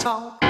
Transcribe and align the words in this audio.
wie 0.00 0.49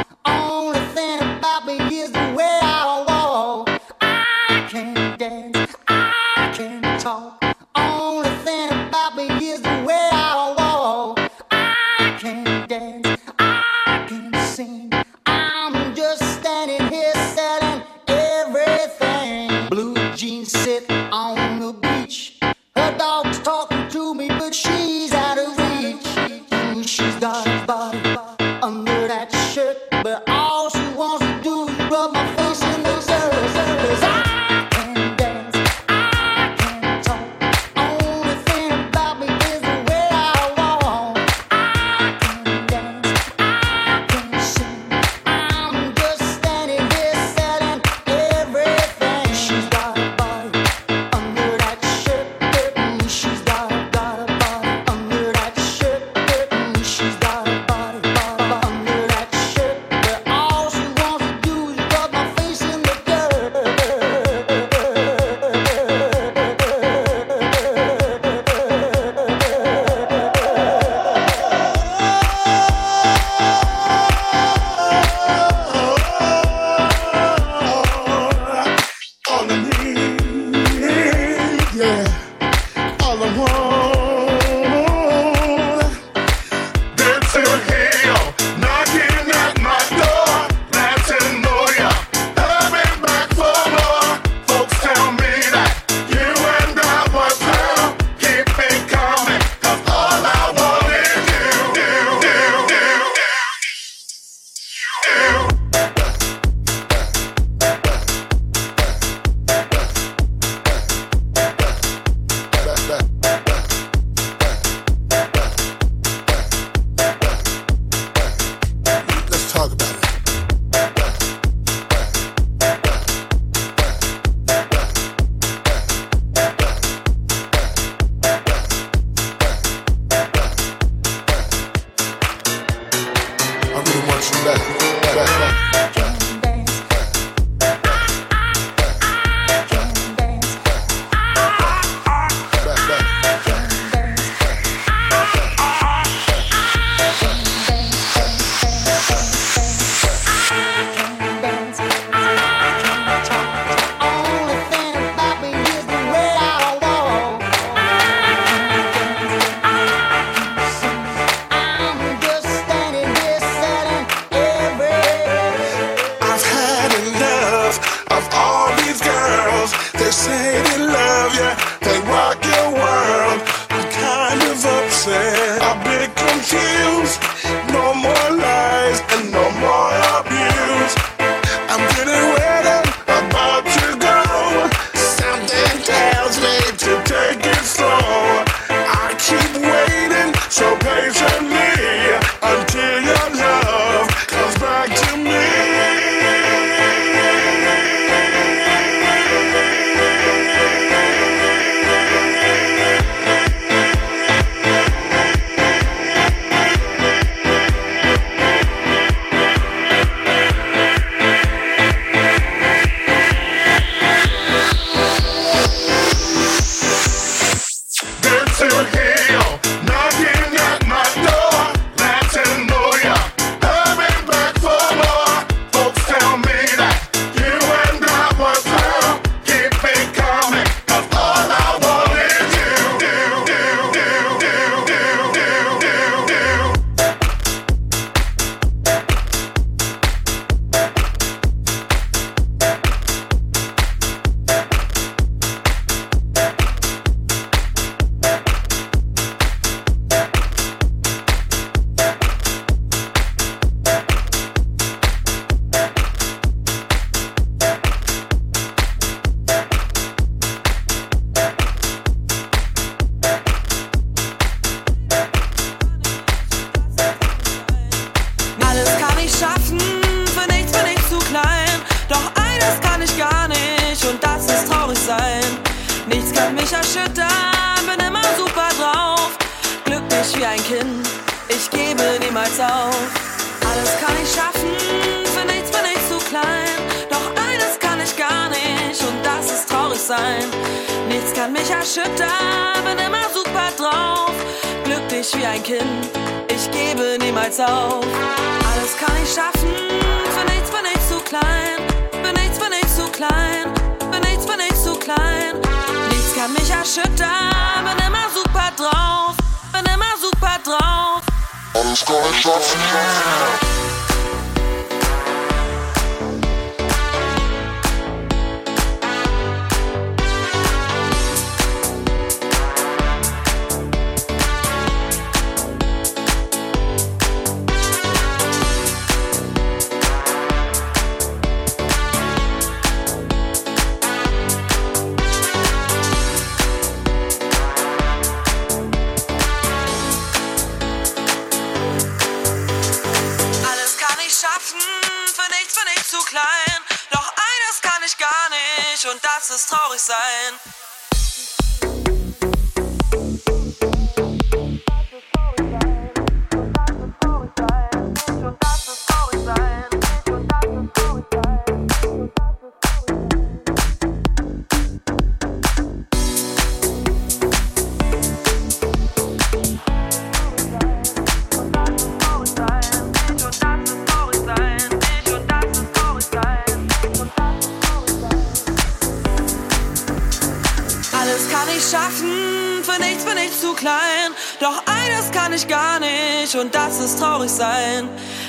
mich 386.52 386.60
und 386.60 386.74
das 386.74 386.98
ist 387.00 387.18
traurig 387.18 387.50
sein. 387.50 388.08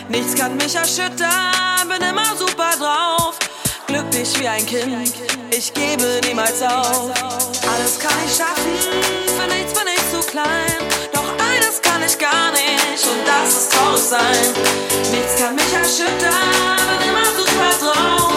Nichts 0.09 0.35
kann 0.35 0.55
mich 0.57 0.75
erschüttern, 0.75 1.87
bin 1.87 2.07
immer 2.07 2.35
super 2.37 2.71
drauf. 2.79 3.37
Glücklich 3.87 4.39
wie 4.39 4.47
ein 4.47 4.65
Kind, 4.65 5.13
ich 5.51 5.73
gebe 5.73 6.19
niemals 6.25 6.61
auf. 6.61 7.11
Alles 7.73 7.99
kann 7.99 8.17
ich 8.25 8.35
schaffen, 8.35 8.73
für 9.25 9.47
nichts 9.55 9.73
bin 9.73 9.87
ich 9.95 10.11
zu 10.11 10.27
klein. 10.31 10.77
Doch 11.13 11.29
eines 11.53 11.81
kann 11.81 12.01
ich 12.05 12.17
gar 12.17 12.51
nicht 12.51 13.05
und 13.05 13.27
das 13.27 13.49
ist 13.49 13.73
traurig 13.73 14.01
sein. 14.01 14.53
Nichts 15.11 15.35
kann 15.37 15.55
mich 15.55 15.73
erschüttern, 15.73 16.77
bin 16.89 17.09
immer 17.09 17.29
super 17.37 17.71
drauf. 17.79 18.33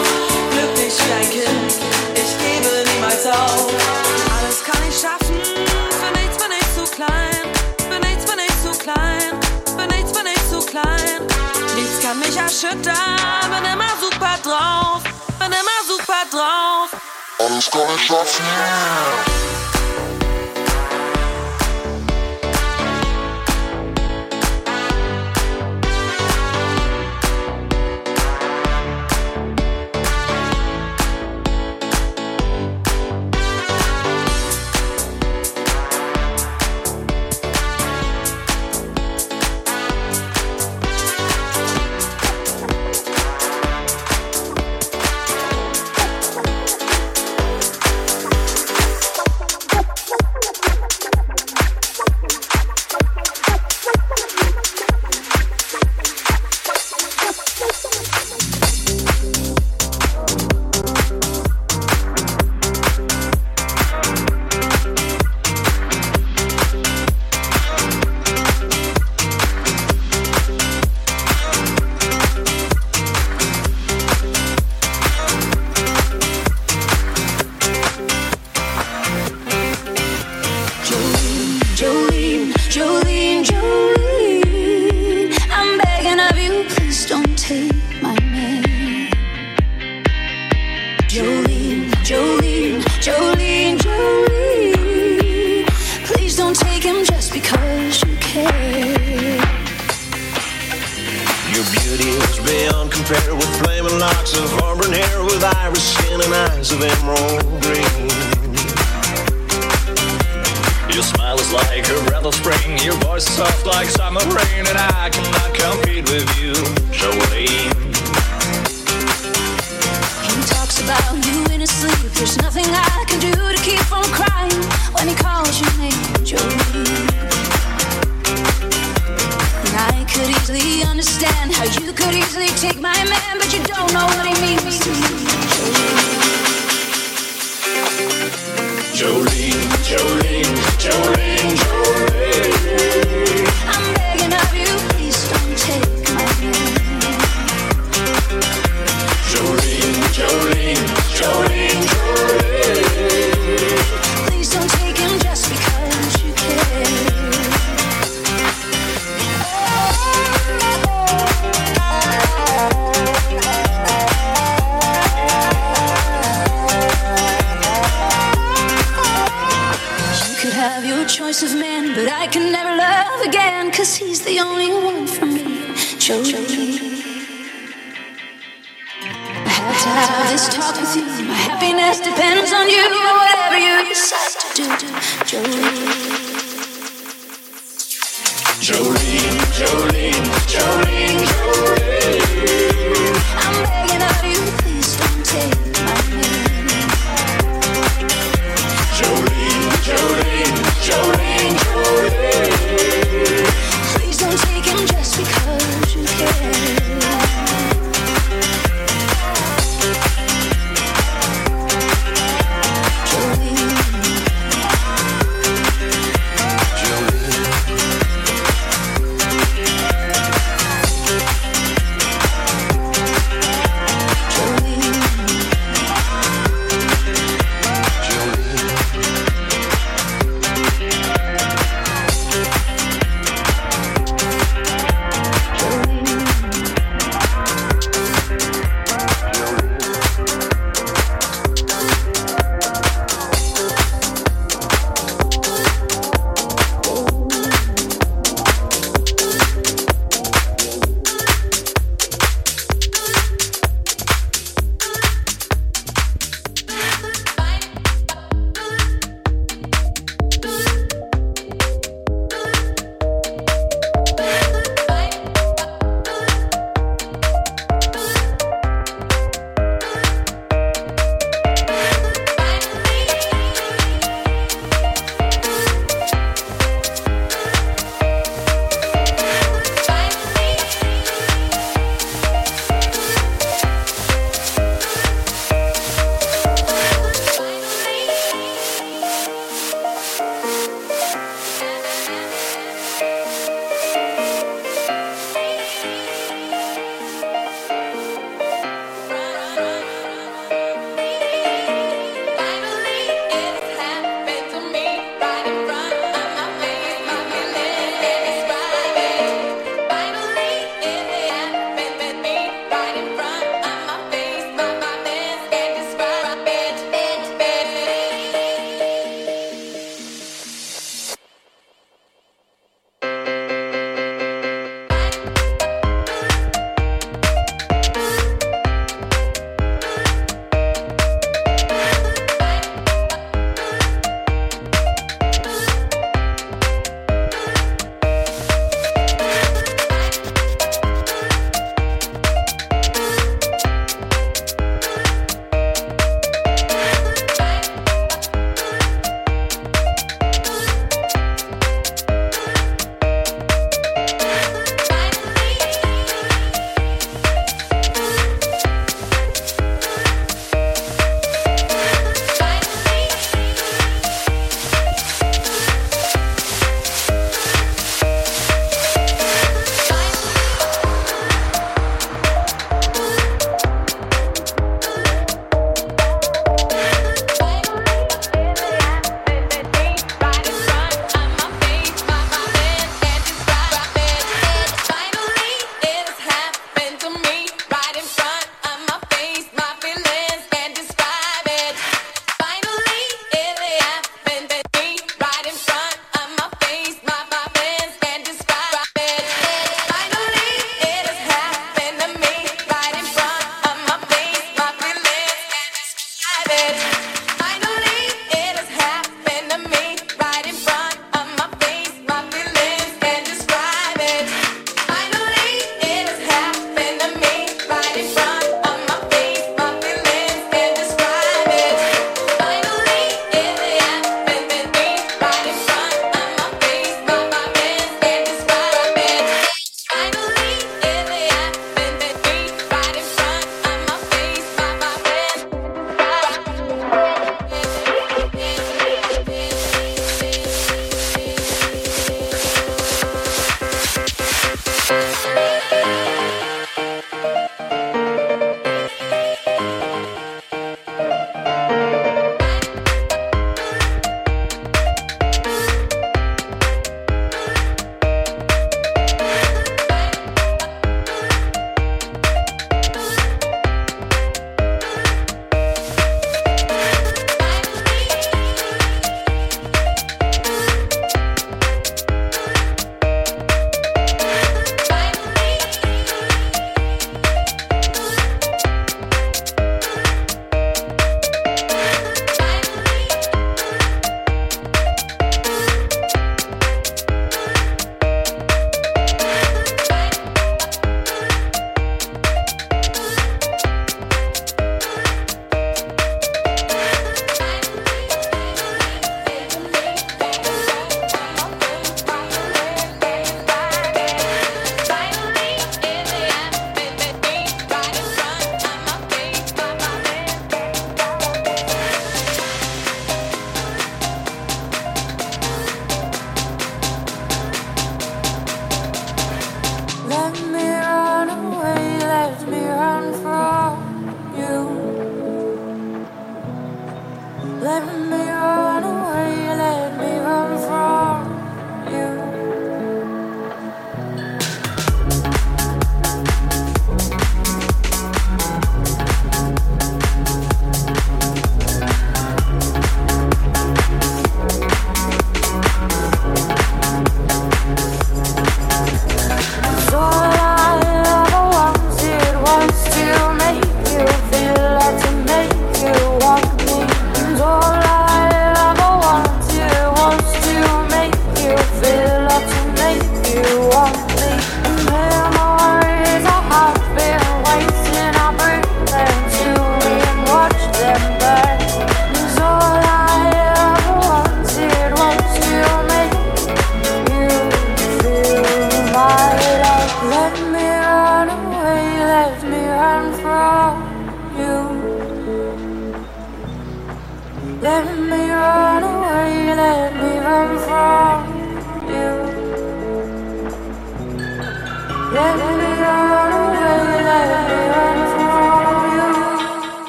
Glücklich 0.51 0.93
wie 1.05 1.13
ein 1.13 1.29
Kind, 1.31 1.73
ich 2.13 2.31
gebe 2.37 2.83
niemals 2.93 3.25
auf. 3.25 3.67
Alles 4.37 4.63
kann 4.63 4.81
ich 4.87 4.99
schaffen, 4.99 5.39
für 5.89 6.19
nichts 6.19 6.37
bin 6.37 6.51
ich 6.51 6.75
zu 6.75 6.91
klein. 6.95 7.34
klein. 10.75 11.27
Nichts 11.75 12.01
kann 12.01 12.19
mich 12.19 12.35
erschüttern. 12.35 12.95
Bin 13.49 13.71
immer 13.71 13.93
super 13.99 14.35
drauf. 14.43 15.03
Bin 15.39 15.47
immer 15.47 15.79
super 15.87 16.23
drauf. 16.31 16.89
Alles 17.39 17.69
kann 17.71 17.95
ich 17.95 18.05
schaffen. 18.05 19.74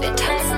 It 0.00 0.16
Tanzen 0.16 0.57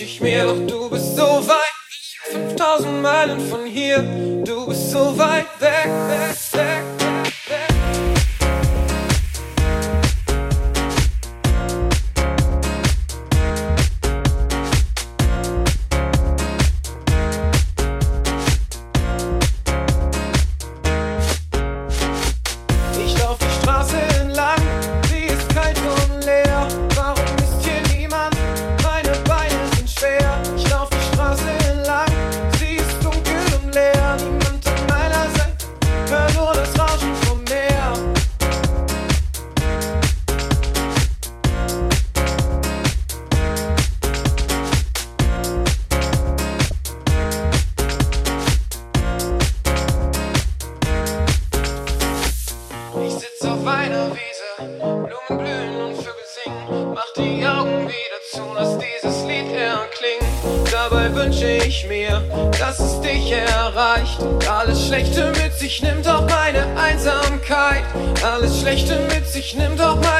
ich 0.00 0.20
mir 0.20 0.37
Schlechte 68.60 68.98
mit 69.14 69.26
sich 69.28 69.54
nimm 69.54 69.76
doch 69.76 70.00
mal 70.00 70.17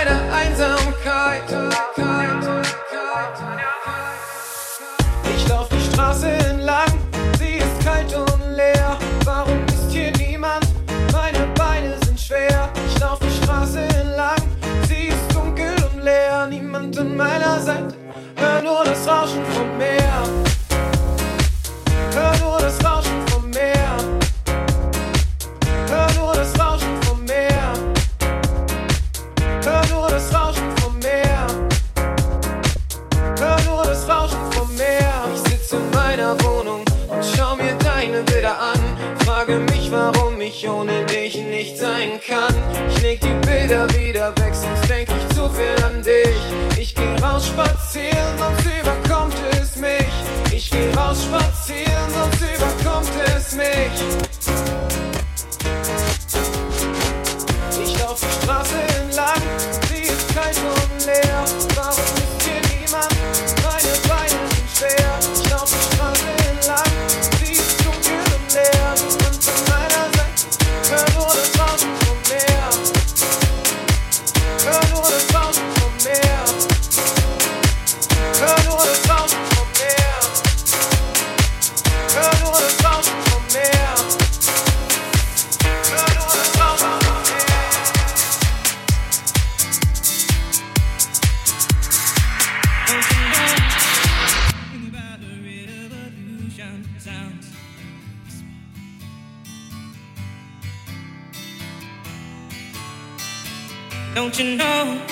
Don't 104.29 104.41
you 104.41 104.57
know 104.59 105.03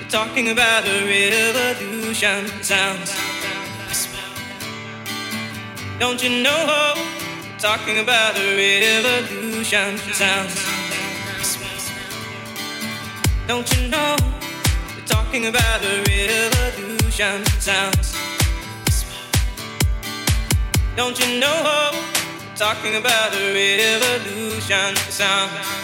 we're 0.00 0.08
talking 0.08 0.48
about 0.48 0.86
a 0.86 1.04
revolution? 1.04 2.46
Sounds. 2.62 3.14
Don't 5.98 6.22
you 6.24 6.42
know 6.42 6.94
we're 6.96 7.58
talking 7.58 7.98
about 7.98 8.38
a 8.38 8.56
revolution? 8.56 9.98
Sounds. 10.14 10.64
Don't 13.46 13.70
you 13.76 13.88
know 13.88 14.16
we're 14.96 15.04
talking 15.04 15.46
about 15.48 15.84
a 15.84 16.02
revolution? 16.08 17.44
Sounds. 17.60 18.16
Don't 20.96 21.20
you 21.20 21.38
know 21.38 21.90
we're 21.92 22.56
talking 22.56 22.96
about 22.96 23.34
a 23.34 23.52
revolution? 23.52 24.96
Sounds. 25.10 25.83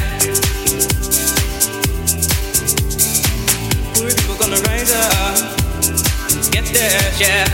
yeah, 6.81 7.19
yeah. 7.19 7.45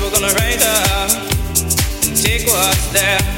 We're 0.00 0.10
gonna 0.10 0.32
raise 0.40 0.64
up 0.64 1.10
and 2.04 2.16
take 2.16 2.46
what's 2.46 2.92
there. 2.92 3.33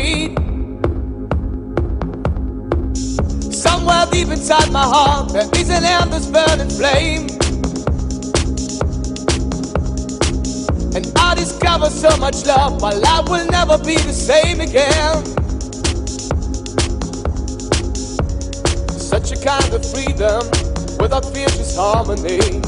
Complete. 0.00 0.36
Somewhere 3.52 4.06
deep 4.10 4.28
inside 4.28 4.70
my 4.72 4.82
heart, 4.82 5.32
there 5.32 5.48
is 5.56 5.70
an 5.70 5.84
endless 5.84 6.26
burning 6.26 6.70
flame. 6.70 7.28
And 10.94 11.06
I 11.16 11.34
discover 11.34 11.90
so 11.90 12.16
much 12.16 12.46
love, 12.46 12.80
my 12.80 12.92
life 12.92 13.28
will 13.28 13.46
never 13.46 13.78
be 13.78 13.96
the 13.96 14.12
same 14.12 14.60
again. 14.60 15.24
Such 18.98 19.32
a 19.32 19.36
kind 19.44 19.72
of 19.74 19.84
freedom 19.92 20.42
without 20.98 21.24
fear, 21.26 21.48
just 21.48 21.76
harmony. 21.76 22.60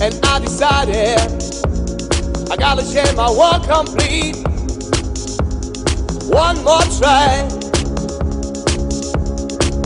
And 0.00 0.14
I 0.24 0.38
decided 0.38 1.57
gotta 2.58 2.82
change 2.92 3.14
my 3.14 3.30
world 3.30 3.62
complete. 3.62 4.36
One 6.26 6.62
more 6.64 6.82
try 6.98 7.44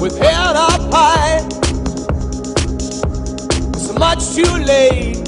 with 0.01 0.17
head 0.19 0.57
up 0.57 0.81
high. 0.93 1.47
It's 3.75 3.93
much 3.99 4.35
too 4.35 4.57
late 4.65 5.19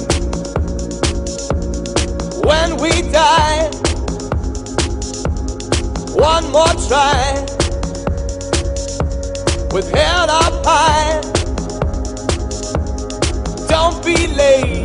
when 2.44 2.76
we 2.78 3.02
die. 3.12 3.68
One 6.14 6.50
more 6.50 6.74
try 6.88 7.44
with 9.72 9.90
head 9.90 10.30
up 10.30 10.64
high. 10.64 11.20
Don't 13.68 14.02
be 14.04 14.28
late. 14.28 14.83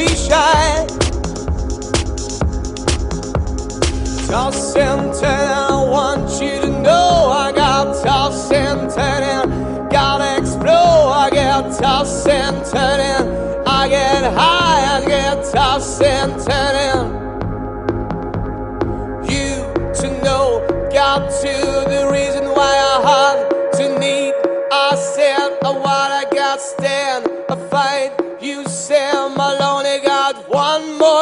Be 0.00 0.14
shy. 0.14 0.86
Toss 4.28 4.76
and 4.76 5.12
turn, 5.14 5.48
I 5.48 5.84
want 5.94 6.30
you 6.40 6.60
to 6.62 6.68
know 6.68 7.28
I 7.44 7.52
got 7.52 8.02
toss 8.02 8.50
and 8.50 8.90
turn, 8.90 9.88
gotta 9.88 10.38
explode. 10.38 11.10
I 11.24 11.28
get 11.30 11.78
toss 11.78 12.26
and 12.26 12.64
turn, 12.64 13.66
I 13.66 13.88
get 13.88 14.22
high, 14.32 14.96
I 14.96 15.04
get 15.04 15.52
toss 15.52 16.00
and 16.00 16.32
turn. 16.46 17.19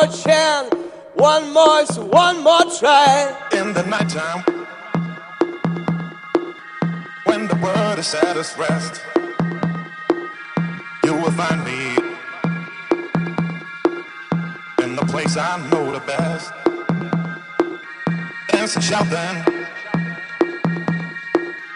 More 0.01 0.17
chance, 0.17 0.73
one 1.15 1.53
more, 1.53 1.85
one 2.07 2.43
more 2.45 2.65
try. 2.79 3.35
in 3.53 3.73
the 3.73 3.83
nighttime 3.85 4.45
when 7.25 7.49
the 7.49 7.57
world 7.57 7.99
is 7.99 8.15
at 8.15 8.37
its 8.37 8.57
rest 8.57 9.03
you 11.05 11.13
will 11.15 11.33
find 11.33 11.65
me 11.65 11.81
in 14.85 14.95
the 14.95 15.05
place 15.07 15.37
i 15.37 15.57
know 15.71 15.91
the 15.91 16.01
best. 16.07 16.53
Dancing 18.53 18.83
shouting 18.83 19.37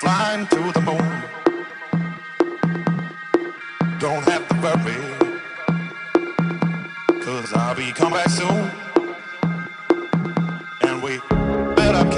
flying 0.00 0.46
to 0.46 0.60
the 0.76 0.82
moon. 0.88 1.12
Don't 3.98 4.24
have 4.28 4.44
to 4.48 4.54
worry 4.62 5.21
cause 7.42 7.52
i'll 7.54 7.74
be 7.74 7.90
come 7.90 8.12
back 8.12 8.28
soon. 8.28 8.70
And 10.82 11.02
we 11.02 11.18
built 11.74 11.96
up 11.96 12.10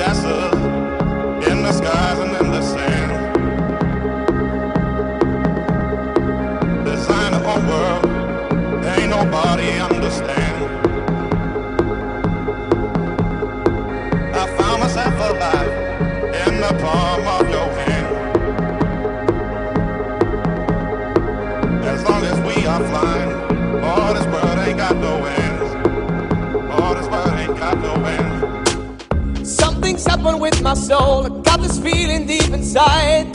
inside. 32.75 33.27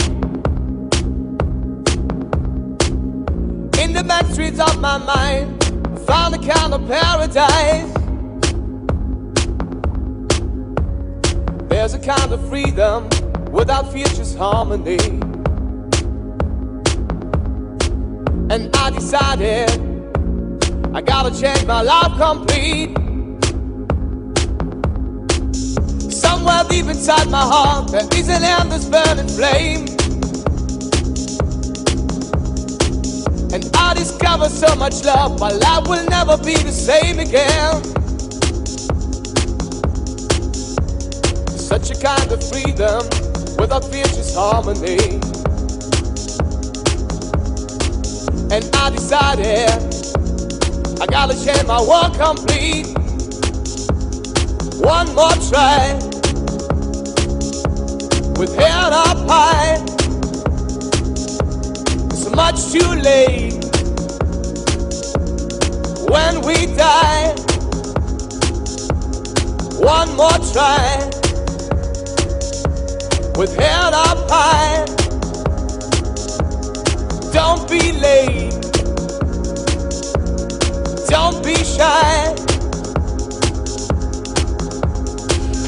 In 3.79 3.93
the 3.93 4.03
back 4.05 4.25
streets 4.25 4.59
of 4.59 4.81
my 4.81 4.97
mind, 4.97 5.63
found 6.05 6.35
a 6.35 6.39
kind 6.39 6.73
of 6.73 6.85
paradise. 6.87 7.93
There's 11.69 11.93
a 11.93 11.99
kind 11.99 12.33
of 12.33 12.49
freedom 12.49 13.07
without 13.51 13.93
just 13.93 14.37
harmony. 14.37 14.97
And 18.51 18.75
I 18.75 18.89
decided 18.89 19.69
I 20.93 21.01
gotta 21.01 21.31
change 21.39 21.65
my 21.65 21.81
life 21.81 22.17
complete. 22.17 23.08
Deep 26.89 26.97
inside 26.97 27.29
my 27.29 27.41
heart, 27.41 27.91
there 27.91 28.07
is 28.15 28.29
an 28.29 28.43
endless 28.43 28.85
burning 28.85 29.27
flame. 29.27 29.85
And 33.51 33.69
I 33.75 33.93
discover 33.95 34.49
so 34.49 34.75
much 34.75 35.03
love, 35.03 35.39
my 35.39 35.51
life 35.51 35.87
will 35.87 36.05
never 36.05 36.37
be 36.37 36.55
the 36.55 36.71
same 36.71 37.19
again. 37.19 37.83
Such 41.57 41.91
a 41.91 42.01
kind 42.01 42.31
of 42.31 42.43
freedom 42.49 43.03
without 43.57 43.85
fear, 43.85 44.05
just 44.05 44.35
harmony. 44.35 45.19
And 48.51 48.67
I 48.75 48.89
decided 48.89 49.69
I 51.01 51.05
gotta 51.05 51.35
change 51.43 51.65
my 51.65 51.81
world 51.81 52.15
complete. 52.15 52.87
One 54.81 55.13
more 55.13 55.33
try 55.49 56.08
with 58.39 58.55
head 58.55 58.93
up 58.93 59.17
high. 59.27 59.75
It's 62.09 62.29
much 62.29 62.71
too 62.71 62.89
late 63.01 63.51
when 66.09 66.39
we 66.47 66.73
die. 66.77 67.35
One 69.75 70.15
more 70.15 70.39
try 70.53 71.09
with 73.35 73.53
head 73.57 73.93
up 73.93 74.31
high. 74.31 74.85
Don't 77.33 77.69
be 77.69 77.91
late. 77.91 78.55
Don't 81.09 81.43
be 81.43 81.55
shy. 81.55 82.35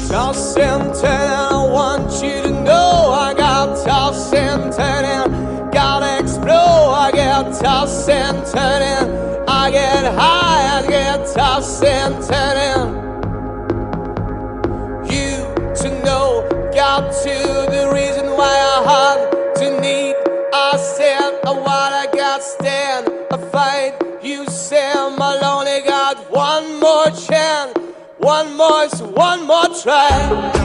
Toss 0.08 0.56
and 0.56 0.94
turn, 0.94 1.30
I 1.30 1.66
want 1.70 2.22
you 2.22 2.41
I 2.70 3.34
got 3.36 3.76
turning, 4.72 5.70
gotta 5.70 6.18
explode. 6.22 6.94
I 6.94 7.10
get 7.12 7.52
turning, 8.52 9.48
I 9.48 9.70
get 9.70 10.04
high, 10.14 10.78
I 10.78 10.86
get 10.86 11.26
turning. 12.22 13.02
You 15.10 15.74
to 15.74 16.04
know, 16.04 16.48
got 16.74 17.12
to 17.22 17.34
the 17.70 17.90
reason 17.92 18.26
why 18.36 18.54
I 18.76 18.78
had 18.92 19.54
to 19.56 19.80
need. 19.80 20.14
I 20.54 20.76
I 21.44 21.50
what 21.50 21.92
I 21.92 22.06
got 22.14 22.42
stand, 22.42 23.08
a 23.30 23.38
fight. 23.50 23.94
You 24.22 24.46
say 24.46 24.92
I'm 24.92 25.20
only 25.20 25.80
got 25.82 26.30
one 26.30 26.78
more 26.78 27.10
chance. 27.10 27.76
One 28.18 28.56
more, 28.56 28.86
one 29.14 29.46
more 29.46 29.68
try. 29.82 30.61